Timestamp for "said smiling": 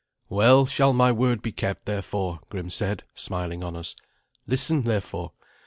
2.71-3.63